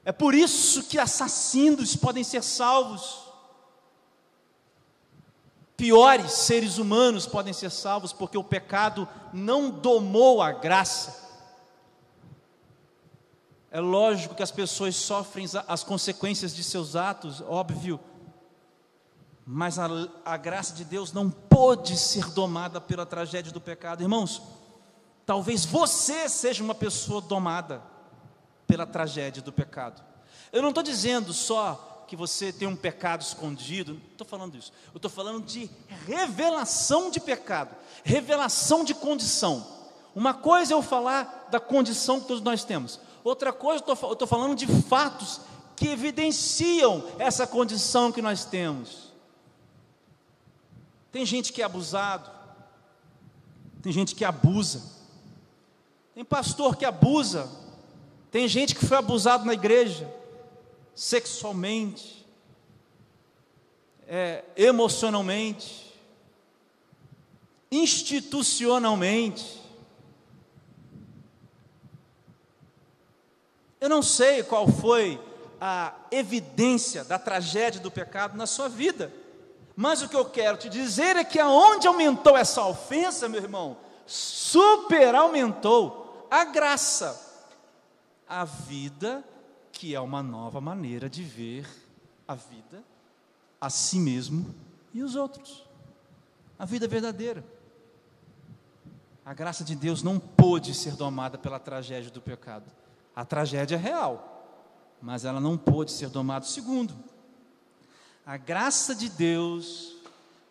[0.04, 3.26] É por isso que assassinos podem ser salvos.
[5.76, 11.26] Piores seres humanos podem ser salvos porque o pecado não domou a graça.
[13.72, 18.00] É lógico que as pessoas sofrem as consequências de seus atos, óbvio,
[19.46, 19.88] mas a,
[20.24, 24.02] a graça de Deus não pôde ser domada pela tragédia do pecado.
[24.02, 24.42] Irmãos,
[25.26, 27.82] Talvez você seja uma pessoa domada
[28.68, 30.04] pela tragédia do pecado.
[30.52, 34.72] Eu não estou dizendo só que você tem um pecado escondido, não estou falando isso.
[34.94, 35.70] Eu estou falando de
[36.06, 39.66] revelação de pecado, revelação de condição.
[40.14, 44.28] Uma coisa é eu falar da condição que todos nós temos, outra coisa eu estou
[44.28, 45.42] falando de fatos
[45.76, 49.12] que evidenciam essa condição que nós temos.
[51.12, 52.30] Tem gente que é abusado,
[53.82, 54.82] tem gente que abusa,
[56.16, 57.52] tem pastor que abusa,
[58.32, 60.10] tem gente que foi abusado na igreja,
[60.96, 62.26] sexualmente,
[64.08, 65.94] é, emocionalmente,
[67.70, 69.62] institucionalmente.
[73.82, 75.20] Eu não sei qual foi
[75.60, 79.12] a evidência da tragédia do pecado na sua vida,
[79.76, 83.76] mas o que eu quero te dizer é que aonde aumentou essa ofensa, meu irmão,
[84.06, 86.05] super aumentou
[86.36, 87.48] a graça,
[88.28, 89.24] a vida
[89.72, 91.66] que é uma nova maneira de ver
[92.28, 92.84] a vida,
[93.60, 94.54] a si mesmo
[94.94, 95.66] e os outros.
[96.60, 97.42] A vida verdadeira.
[99.26, 102.70] A graça de Deus não pôde ser domada pela tragédia do pecado.
[103.16, 104.60] A tragédia é real,
[105.02, 106.46] mas ela não pôde ser domada.
[106.46, 106.94] Segundo,
[108.26, 109.96] a graça de Deus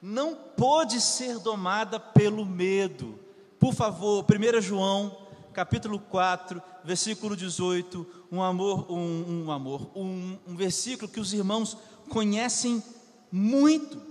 [0.01, 3.19] não pôde ser domada pelo medo.
[3.59, 5.24] Por favor, 1 João
[5.55, 11.77] capítulo 4, versículo 18, um amor, um, um amor, um, um versículo que os irmãos
[12.11, 12.83] conhecem
[13.31, 14.03] muito.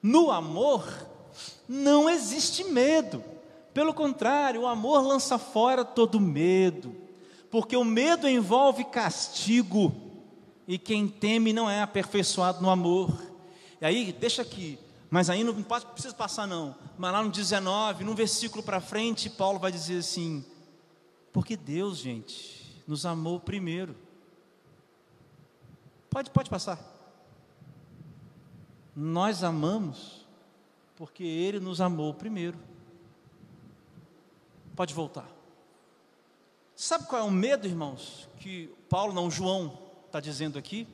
[0.00, 0.86] No amor
[1.68, 3.22] não existe medo.
[3.74, 6.94] Pelo contrário, o amor lança fora todo medo,
[7.50, 9.92] porque o medo envolve castigo,
[10.68, 13.10] e quem teme não é aperfeiçoado no amor.
[13.80, 14.78] E aí, deixa aqui,
[15.12, 16.74] Mas aí não precisa passar, não.
[16.96, 20.42] Mas lá no 19, no versículo para frente, Paulo vai dizer assim:
[21.30, 23.94] Porque Deus, gente, nos amou primeiro.
[26.08, 26.80] Pode, pode passar.
[28.96, 30.26] Nós amamos
[30.96, 32.58] porque Ele nos amou primeiro.
[34.74, 35.28] Pode voltar.
[36.74, 40.88] Sabe qual é o medo, irmãos, que Paulo, não, João, está dizendo aqui?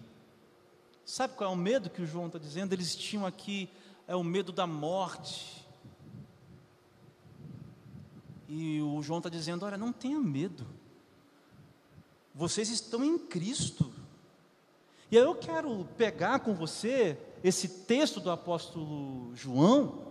[1.05, 2.73] Sabe qual é o medo que o João está dizendo?
[2.73, 3.71] Eles tinham aqui
[4.09, 5.65] é o medo da morte.
[8.49, 10.67] E o João está dizendo: olha, não tenha medo.
[12.35, 13.93] Vocês estão em Cristo.
[15.11, 20.07] E aí eu quero pegar com você esse texto do apóstolo João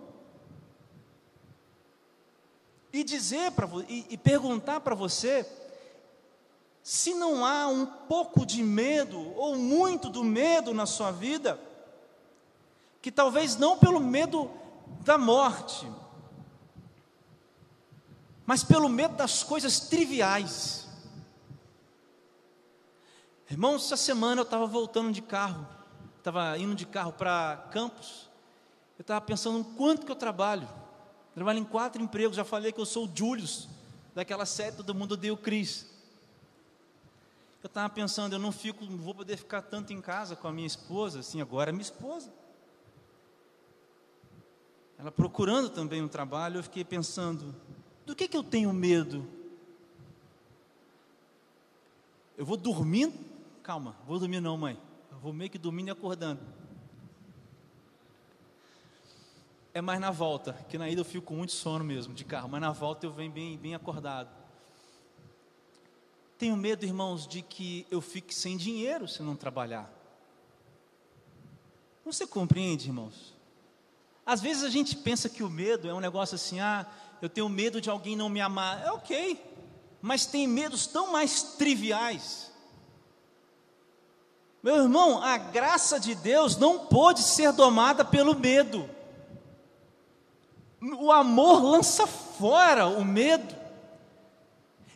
[2.93, 5.45] e dizer para e, e perguntar para você
[6.81, 11.59] se não há um pouco de medo ou muito do medo na sua vida,
[13.07, 14.51] que talvez não pelo medo
[15.05, 15.89] da morte,
[18.45, 20.85] mas pelo medo das coisas triviais.
[23.49, 25.65] Irmãos, essa semana eu estava voltando de carro,
[26.17, 28.29] estava indo de carro para Campos,
[28.97, 30.67] eu estava pensando quanto que eu trabalho.
[31.33, 33.69] Trabalho em quatro empregos, já falei que eu sou o Julius,
[34.13, 35.85] daquela série Todo Mundo Odeia o Cris.
[37.63, 40.51] Eu estava pensando, eu não fico, não vou poder ficar tanto em casa com a
[40.51, 42.29] minha esposa, assim, agora é minha esposa.
[44.97, 47.55] Ela procurando também um trabalho, eu fiquei pensando,
[48.05, 49.27] do que que eu tenho medo?
[52.35, 53.13] Eu vou dormindo,
[53.61, 54.79] calma, vou dormir não, mãe.
[55.11, 56.41] Eu vou meio que dormindo e acordando.
[59.73, 62.49] É mais na volta, que na ida eu fico com muito sono mesmo de carro,
[62.49, 64.29] mas na volta eu venho bem, bem acordado.
[66.37, 69.91] Tenho medo, irmãos, de que eu fique sem dinheiro se não trabalhar.
[72.05, 73.36] Você compreende, irmãos?
[74.27, 76.85] Às vezes a gente pensa que o medo é um negócio assim, ah,
[77.21, 78.85] eu tenho medo de alguém não me amar.
[78.85, 79.41] É ok,
[80.01, 82.51] mas tem medos tão mais triviais.
[84.61, 88.89] Meu irmão, a graça de Deus não pode ser domada pelo medo.
[90.99, 93.55] O amor lança fora o medo.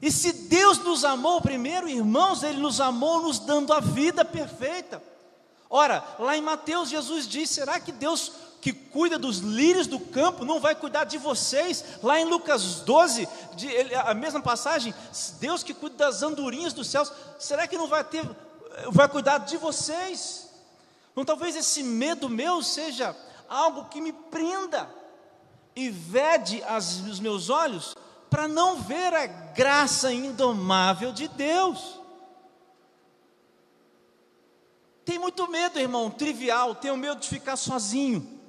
[0.01, 5.01] E se Deus nos amou primeiro, irmãos, Ele nos amou nos dando a vida perfeita.
[5.69, 10.45] Ora, lá em Mateus, Jesus diz: será que Deus que cuida dos lírios do campo
[10.45, 11.83] não vai cuidar de vocês?
[12.03, 14.93] Lá em Lucas 12, de, a mesma passagem,
[15.39, 18.23] Deus que cuida das andorinhas dos céus, será que não vai ter,
[18.91, 20.47] vai cuidar de vocês?
[21.11, 23.15] Então talvez esse medo meu seja
[23.49, 24.87] algo que me prenda
[25.75, 27.97] e vede as, os meus olhos
[28.29, 31.99] para não ver a graça indomável de Deus.
[35.03, 38.40] Tem muito medo, irmão, trivial, tenho medo de ficar sozinho.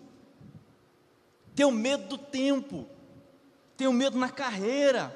[1.54, 2.86] Tenho medo do tempo.
[3.76, 5.14] Tenho medo na carreira.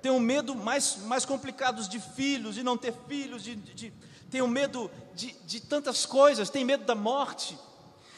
[0.00, 3.92] Tenho medo mais, mais complicados de filhos, de não ter filhos, de, de,
[4.30, 7.58] tenho medo de, de tantas coisas, tenho medo da morte.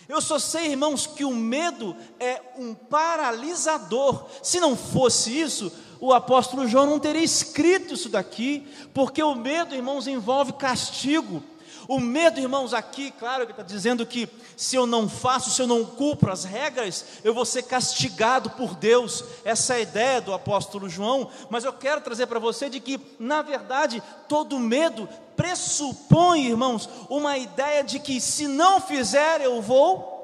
[0.09, 4.27] Eu só sei, irmãos, que o medo é um paralisador.
[4.43, 9.75] Se não fosse isso, o apóstolo João não teria escrito isso daqui, porque o medo,
[9.75, 11.43] irmãos, envolve castigo.
[11.91, 15.67] O medo, irmãos, aqui, claro que está dizendo que se eu não faço, se eu
[15.67, 19.25] não cumpro as regras, eu vou ser castigado por Deus.
[19.45, 21.29] Essa é a ideia do apóstolo João.
[21.51, 27.37] Mas eu quero trazer para você de que, na verdade, todo medo pressupõe, irmãos, uma
[27.37, 30.21] ideia de que se não fizer, eu vou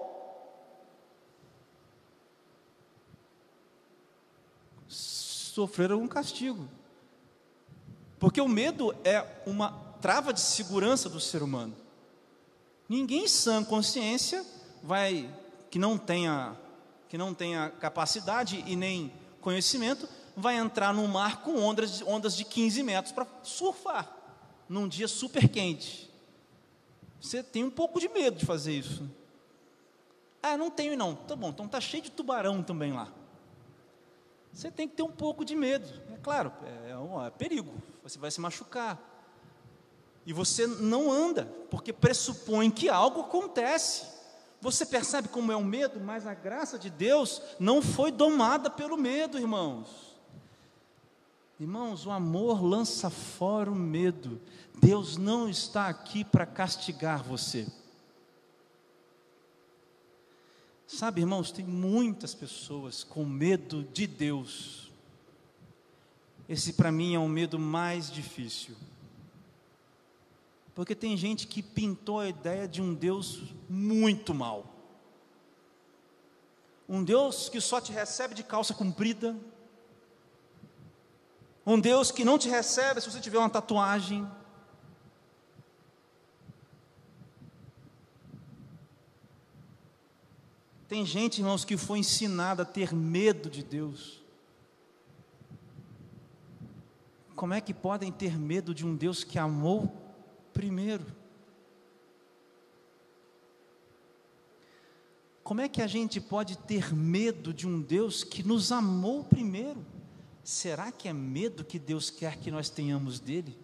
[4.87, 6.69] sofrer algum castigo.
[8.21, 11.75] Porque o medo é uma trava de segurança do ser humano.
[12.89, 14.47] Ninguém sã consciência
[14.81, 15.29] vai
[15.69, 16.57] que não tenha
[17.09, 22.45] que não tenha capacidade e nem conhecimento vai entrar num mar com ondas, ondas de
[22.45, 24.09] 15 metros para surfar
[24.69, 26.09] num dia super quente.
[27.21, 29.11] Você tem um pouco de medo de fazer isso.
[30.41, 31.17] Ah, não tenho não.
[31.17, 33.13] Tá bom, então tá cheio de tubarão também lá
[34.57, 35.87] você tem que ter um pouco de medo.
[36.15, 38.99] É claro, é, é um é perigo, você vai se machucar.
[40.27, 44.05] E você não anda, porque pressupõe que algo acontece.
[44.61, 48.97] Você percebe como é o medo, mas a graça de Deus não foi domada pelo
[48.97, 50.17] medo, irmãos.
[51.61, 54.41] Irmãos, o amor lança fora o medo.
[54.75, 57.67] Deus não está aqui para castigar você.
[60.89, 64.91] Sabe, irmãos, tem muitas pessoas com medo de Deus.
[66.49, 68.75] Esse para mim é o medo mais difícil.
[70.77, 74.75] Porque tem gente que pintou a ideia de um Deus muito mal.
[76.87, 79.35] Um Deus que só te recebe de calça comprida.
[81.65, 84.31] Um Deus que não te recebe se você tiver uma tatuagem.
[90.87, 94.23] Tem gente, irmãos, que foi ensinada a ter medo de Deus.
[97.35, 100.06] Como é que podem ter medo de um Deus que amou
[100.57, 101.05] primeiro?
[105.45, 109.85] Como é que a gente pode ter medo de um Deus que nos amou primeiro?
[110.43, 113.57] Será que é medo que Deus quer que nós tenhamos dele?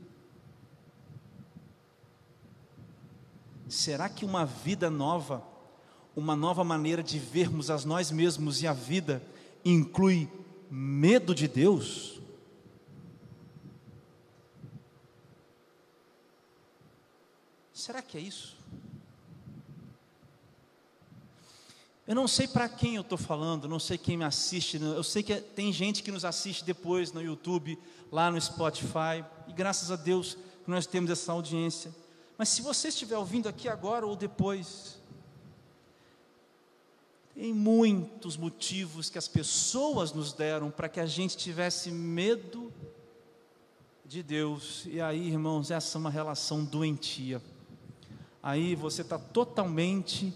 [3.69, 5.43] Será que uma vida nova,
[6.15, 9.23] uma nova maneira de vermos a nós mesmos e a vida,
[9.65, 10.31] inclui
[10.71, 12.22] medo de Deus?
[17.83, 18.57] Será que é isso?
[22.07, 25.21] Eu não sei para quem eu estou falando, não sei quem me assiste, eu sei
[25.21, 27.77] que tem gente que nos assiste depois no YouTube,
[28.13, 31.93] lá no Spotify, e graças a Deus que nós temos essa audiência.
[32.39, 34.97] Mas se você estiver ouvindo aqui agora ou depois,
[37.35, 42.73] tem muitos motivos que as pessoas nos deram para que a gente tivesse medo
[44.07, 47.43] de Deus, e aí, irmãos, essa é uma relação doentia.
[48.43, 50.35] Aí você está totalmente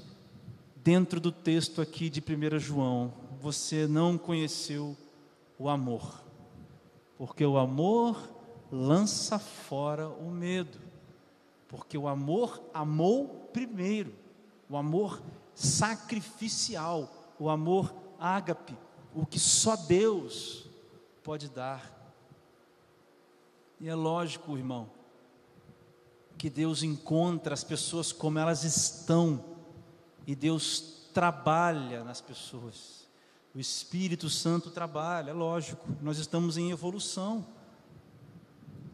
[0.77, 4.97] dentro do texto aqui de 1 João, você não conheceu
[5.59, 6.23] o amor,
[7.19, 8.17] porque o amor
[8.71, 10.79] lança fora o medo,
[11.67, 14.15] porque o amor amou primeiro,
[14.71, 15.21] o amor
[15.53, 18.77] sacrificial, o amor ágape,
[19.13, 20.69] o que só Deus
[21.25, 21.93] pode dar.
[23.81, 24.89] E é lógico, irmão,
[26.39, 29.43] que Deus encontra as pessoas como elas estão
[30.27, 33.07] e Deus trabalha nas pessoas.
[33.55, 37.47] O Espírito Santo trabalha, é lógico, nós estamos em evolução.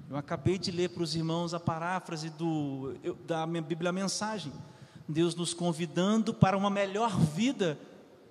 [0.09, 4.53] Eu acabei de ler para os irmãos a paráfrase do, eu, da minha Bíblia Mensagem.
[5.09, 7.78] Deus nos convidando para uma melhor vida,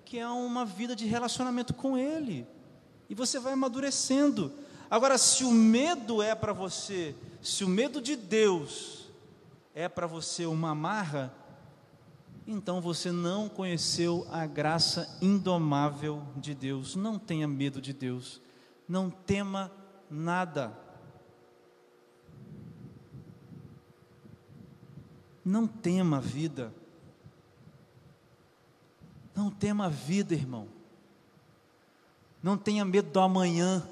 [0.04, 2.46] que é uma vida de relacionamento com Ele.
[3.10, 4.52] E você vai amadurecendo.
[4.88, 9.01] Agora, se o medo é para você, se o medo de Deus
[9.74, 11.34] é para você uma amarra,
[12.46, 16.96] então você não conheceu a graça indomável de Deus.
[16.96, 18.40] Não tenha medo de Deus,
[18.88, 19.70] não tema
[20.10, 20.76] nada.
[25.44, 26.72] Não tema a vida.
[29.34, 30.68] Não tema a vida, irmão.
[32.42, 33.82] Não tenha medo do amanhã.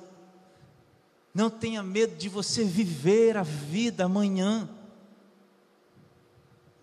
[1.35, 4.68] Não tenha medo de você viver a vida amanhã.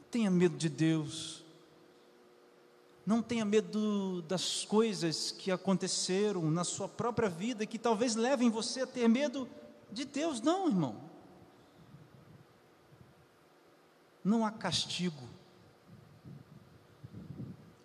[0.09, 1.43] Tenha medo de Deus.
[3.05, 8.81] Não tenha medo das coisas que aconteceram na sua própria vida que talvez levem você
[8.81, 9.47] a ter medo
[9.91, 10.95] de Deus, não, irmão.
[14.23, 15.23] Não há castigo.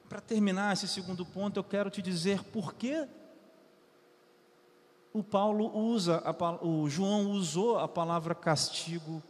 [0.09, 3.09] Para terminar esse segundo ponto, eu quero te dizer por que
[5.12, 6.23] o Paulo usa,
[6.62, 9.23] o João usou a palavra castigo,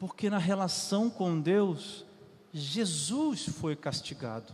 [0.00, 2.06] porque na relação com Deus,
[2.54, 4.50] Jesus foi castigado.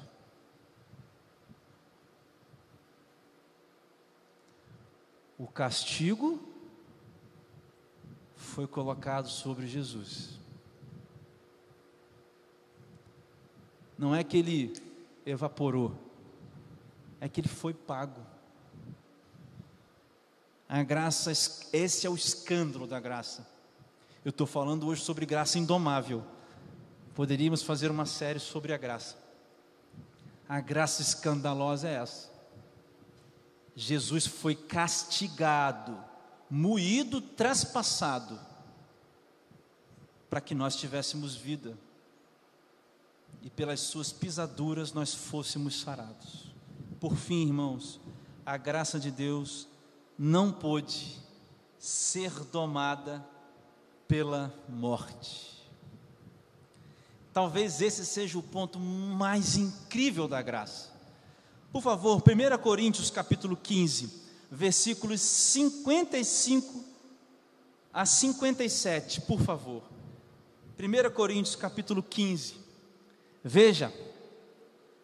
[5.39, 6.43] O castigo
[8.35, 10.31] foi colocado sobre Jesus.
[13.97, 14.75] Não é que ele
[15.25, 15.97] evaporou,
[17.21, 18.21] é que ele foi pago.
[20.69, 23.56] A graça, esse é o escândalo da graça.
[24.27, 26.27] Eu estou falando hoje sobre graça indomável
[27.15, 29.17] poderíamos fazer uma série sobre a graça.
[30.49, 32.29] A graça escandalosa é essa.
[33.77, 35.97] Jesus foi castigado,
[36.51, 38.37] moído, traspassado,
[40.29, 41.79] para que nós tivéssemos vida,
[43.43, 46.53] e pelas suas pisaduras nós fôssemos sarados.
[46.99, 48.01] Por fim, irmãos,
[48.45, 49.69] a graça de Deus
[50.19, 51.17] não pôde
[51.79, 53.25] ser domada
[54.09, 55.47] pela morte.
[57.33, 60.91] Talvez esse seja o ponto mais incrível da graça.
[61.73, 66.85] Por favor, 1 Coríntios capítulo 15, versículos 55
[67.93, 69.83] a 57, por favor.
[70.79, 72.57] 1 Coríntios capítulo 15.
[73.43, 73.93] Veja,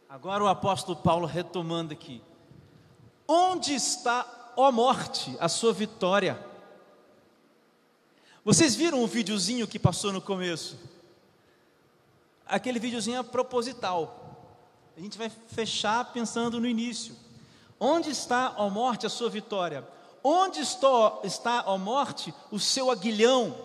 [0.09, 2.23] agora o apóstolo Paulo retomando aqui.
[3.27, 6.52] Onde está, ó morte, a sua vitória?
[8.45, 10.77] Vocês viram o videozinho que passou no começo?
[12.53, 14.37] aquele videozinho é proposital.
[14.97, 17.17] A gente vai fechar pensando no início.
[17.81, 19.87] Onde está, ó morte, a sua vitória?
[20.23, 23.57] Onde está, ó morte, o seu aguilhão?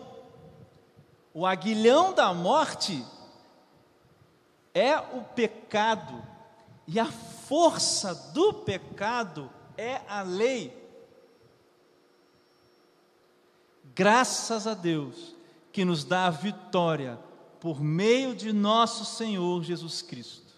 [1.34, 3.06] O aguilhão da morte
[4.74, 6.24] é o pecado,
[6.88, 10.87] e a força do pecado é a lei.
[13.98, 15.36] Graças a Deus
[15.74, 17.18] que nos dá a vitória
[17.60, 20.54] por meio de nosso Senhor Jesus Cristo.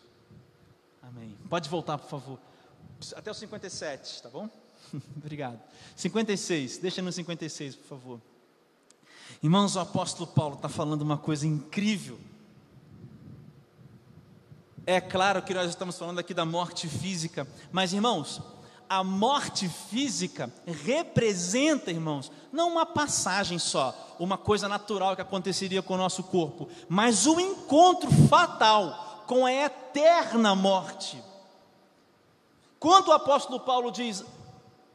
[1.01, 1.37] Amém.
[1.49, 2.39] Pode voltar, por favor.
[3.15, 4.49] Até o 57, tá bom?
[5.15, 5.57] Obrigado.
[5.95, 8.21] 56, deixa no 56, por favor.
[9.41, 12.19] Irmãos, o apóstolo Paulo está falando uma coisa incrível.
[14.85, 18.41] É claro que nós estamos falando aqui da morte física, mas irmãos,
[18.89, 25.93] a morte física representa, irmãos, não uma passagem só, uma coisa natural que aconteceria com
[25.93, 31.23] o nosso corpo, mas o um encontro fatal com a eterna morte.
[32.79, 34.25] Quando o apóstolo Paulo diz,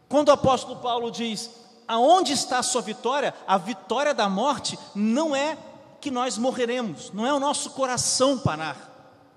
[0.08, 1.50] quando o apóstolo Paulo diz,
[1.86, 3.32] aonde está a sua vitória?
[3.46, 5.56] A vitória da morte não é
[6.00, 8.90] que nós morreremos, não é o nosso coração parar.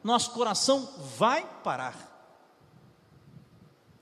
[0.04, 0.88] Nosso coração
[1.18, 2.07] vai parar.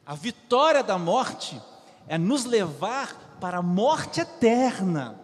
[0.05, 1.59] A vitória da morte
[2.07, 5.19] é nos levar para a morte eterna.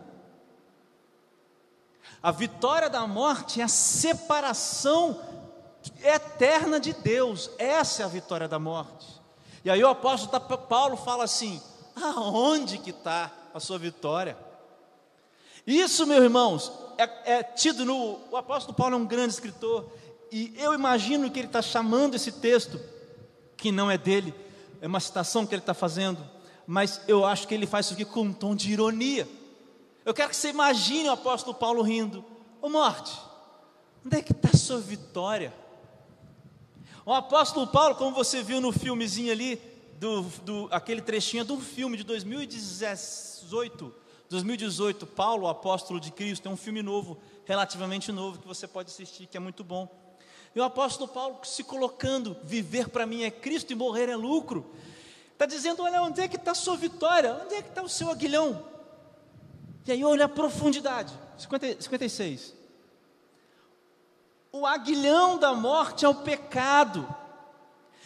[2.21, 5.19] A vitória da morte é a separação
[6.03, 7.49] eterna de Deus.
[7.57, 9.07] Essa é a vitória da morte.
[9.63, 11.61] E aí o apóstolo Paulo fala assim:
[11.95, 14.37] aonde que está a sua vitória?
[15.65, 18.19] Isso, meus irmãos, é, é tido no.
[18.31, 19.91] O apóstolo Paulo é um grande escritor,
[20.31, 22.79] e eu imagino que ele está chamando esse texto,
[23.55, 24.33] que não é dele,
[24.81, 26.27] é uma citação que ele está fazendo,
[26.65, 29.29] mas eu acho que ele faz isso aqui com um tom de ironia.
[30.03, 32.25] Eu quero que você imagine o apóstolo Paulo rindo:
[32.59, 33.15] Ô morte,
[34.03, 35.53] onde é que está a sua vitória?
[37.05, 39.61] O apóstolo Paulo, como você viu no filmezinho ali,
[39.99, 43.93] do, do, aquele trechinho do filme de 2018,
[44.29, 48.89] 2018, Paulo, o apóstolo de Cristo, é um filme novo, relativamente novo, que você pode
[48.89, 49.87] assistir, que é muito bom.
[50.53, 54.73] E o apóstolo Paulo se colocando, viver para mim é Cristo e morrer é lucro.
[55.31, 57.39] Está dizendo, olha, onde é que está a sua vitória?
[57.43, 58.63] Onde é que está o seu aguilhão?
[59.85, 62.53] E aí olha a profundidade, 50, 56.
[64.51, 67.07] O aguilhão da morte é o pecado.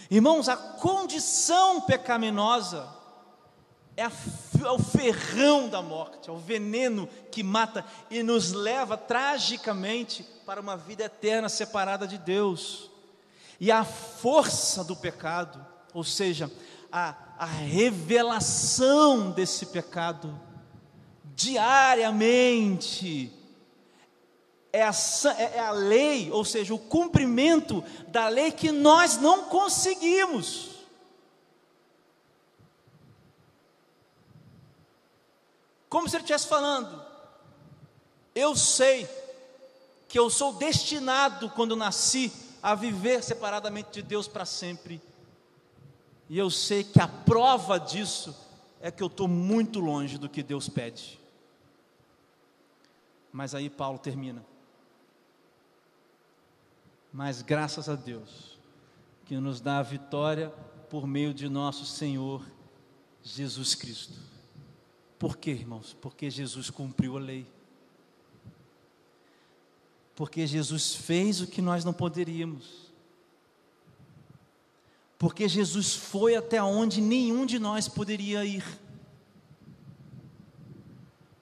[0.10, 2.88] Irmãos, a condição pecaminosa
[3.98, 4.12] é, a,
[4.64, 10.60] é, o ferrão da morte, é o veneno que mata e nos leva tragicamente para
[10.60, 12.91] uma vida eterna separada de Deus.
[13.60, 16.52] E a força do pecado, ou seja,
[16.91, 20.38] a, a revelação desse pecado,
[21.34, 23.32] diariamente,
[24.74, 24.91] é a,
[25.38, 30.75] é, é a lei, ou seja, o cumprimento da lei que nós não conseguimos.
[35.90, 37.02] Como se ele estivesse falando,
[38.34, 39.08] eu sei
[40.08, 42.32] que eu sou destinado, quando nasci,
[42.62, 45.02] a viver separadamente de Deus para sempre.
[46.30, 48.36] E eu sei que a prova disso
[48.82, 51.20] é que eu estou muito longe do que Deus pede.
[53.32, 54.46] Mas aí Paulo termina.
[57.12, 58.58] Mas graças a Deus,
[59.26, 60.50] que nos dá a vitória
[60.90, 62.46] por meio de nosso Senhor
[63.24, 64.20] Jesus Cristo.
[65.18, 65.95] Por quê, irmãos?
[66.01, 67.47] Porque Jesus cumpriu a lei.
[70.16, 72.91] Porque Jesus fez o que nós não poderíamos.
[75.18, 78.66] Porque Jesus foi até onde nenhum de nós poderia ir.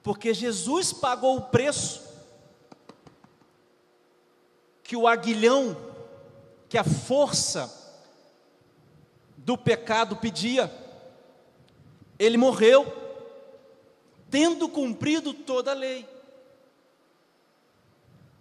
[0.02, 2.02] Porque Jesus pagou o preço
[4.82, 5.76] que o aguilhão,
[6.68, 7.82] que a força
[9.36, 10.72] do pecado pedia,
[12.18, 13.03] ele morreu,
[14.34, 16.04] tendo cumprido toda a lei.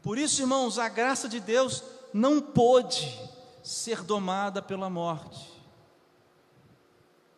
[0.02, 3.16] Por isso, irmãos, a graça de Deus não pôde
[3.62, 5.48] ser domada pela morte.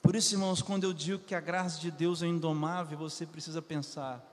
[0.01, 3.61] Por isso, irmãos, quando eu digo que a graça de Deus é indomável, você precisa
[3.61, 4.25] pensar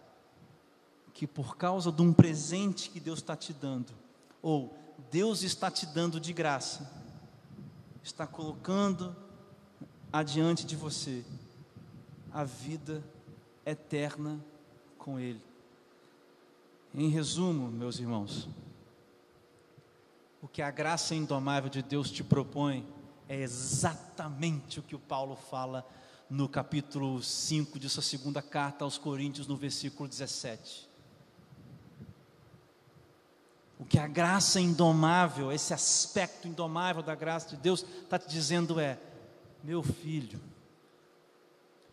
[1.12, 3.92] que por causa de um presente que Deus está te dando,
[4.40, 4.72] ou
[5.10, 6.88] Deus está te dando de graça,
[8.04, 9.16] está colocando
[10.12, 11.24] adiante de você
[12.32, 13.02] a vida
[13.64, 14.44] eterna
[14.98, 15.42] com Ele.
[16.94, 18.48] Em resumo, meus irmãos,
[20.40, 22.86] o que a graça indomável de Deus te propõe
[23.28, 25.86] é exatamente o que o Paulo fala
[26.28, 30.92] no capítulo 5 de sua segunda carta aos Coríntios, no versículo 17.
[33.92, 38.98] que a graça indomável, esse aspecto indomável da graça de Deus, está te dizendo é:
[39.62, 40.40] meu filho,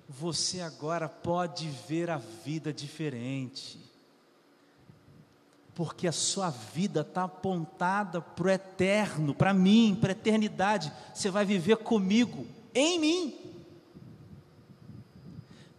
[0.09, 3.79] você agora pode ver a vida diferente,
[5.75, 10.91] porque a sua vida está apontada para o eterno, para mim, para a eternidade.
[11.13, 13.35] Você vai viver comigo, em mim.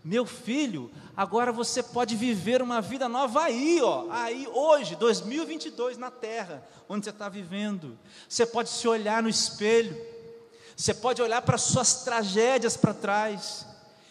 [0.05, 6.11] Meu filho, agora você pode viver uma vida nova aí, ó, aí hoje, 2022 na
[6.11, 7.99] terra, onde você está vivendo.
[8.29, 10.01] Você pode se olhar no espelho,
[10.77, 13.67] você pode olhar para suas tragédias para trás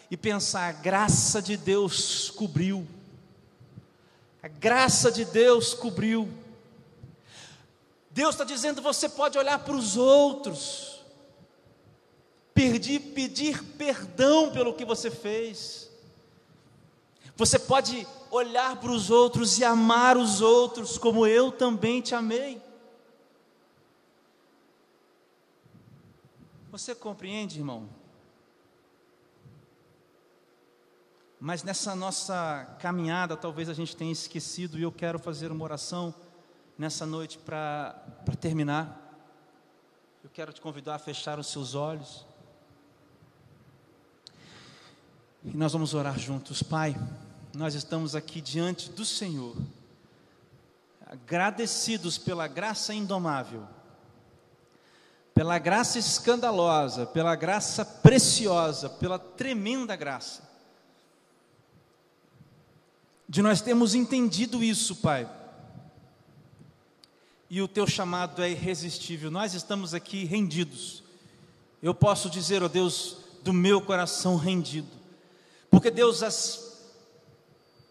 [0.10, 2.88] e pensar: a graça de Deus cobriu,
[4.42, 6.32] a graça de Deus cobriu.
[8.10, 11.02] Deus está dizendo: você pode olhar para os outros,
[12.54, 15.90] pedir, pedir perdão pelo que você fez.
[17.36, 22.62] Você pode olhar para os outros e amar os outros como eu também te amei.
[26.70, 27.99] Você compreende, irmão?
[31.40, 36.14] Mas nessa nossa caminhada, talvez a gente tenha esquecido, e eu quero fazer uma oração
[36.78, 37.96] nessa noite para
[38.40, 39.08] terminar.
[40.24, 42.26] Eu quero te convidar a fechar os seus olhos.
[45.44, 46.96] E nós vamos orar juntos, Pai
[47.54, 49.56] nós estamos aqui diante do Senhor,
[51.06, 53.68] agradecidos pela graça indomável,
[55.34, 60.49] pela graça escandalosa, pela graça preciosa, pela tremenda graça,
[63.30, 65.30] de nós termos entendido isso, Pai.
[67.48, 69.30] E o teu chamado é irresistível.
[69.30, 71.04] Nós estamos aqui rendidos.
[71.82, 74.90] Eu posso dizer, ó oh Deus, do meu coração rendido.
[75.70, 76.68] Porque Deus, as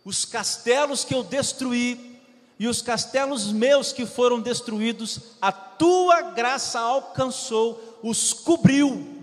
[0.04, 2.18] os castelos que eu destruí
[2.58, 9.17] e os castelos meus que foram destruídos, a tua graça alcançou, os cobriu.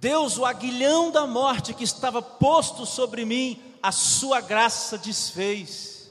[0.00, 6.10] Deus, o aguilhão da morte que estava posto sobre mim, a sua graça desfez.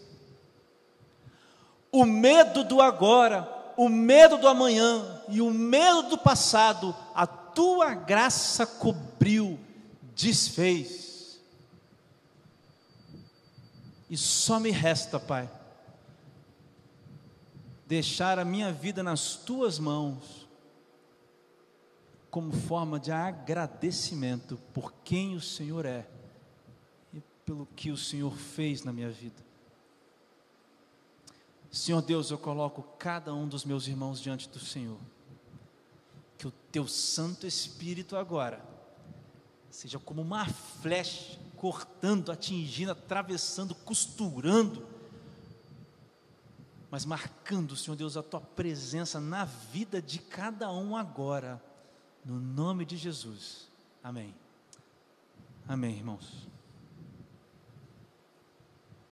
[1.90, 7.94] O medo do agora, o medo do amanhã e o medo do passado, a tua
[7.94, 9.58] graça cobriu,
[10.14, 11.40] desfez.
[14.10, 15.50] E só me resta, Pai,
[17.86, 20.47] deixar a minha vida nas tuas mãos,
[22.30, 26.08] como forma de agradecimento por quem o Senhor é
[27.14, 29.48] e pelo que o Senhor fez na minha vida.
[31.72, 34.98] Senhor Deus, eu coloco cada um dos meus irmãos diante do Senhor.
[36.38, 38.64] Que o teu Santo Espírito agora
[39.70, 44.88] seja como uma flecha cortando, atingindo, atravessando, costurando,
[46.90, 51.62] mas marcando, Senhor Deus, a tua presença na vida de cada um agora,
[52.28, 53.70] no nome de Jesus.
[54.04, 54.36] Amém.
[55.66, 56.48] Amém, irmãos.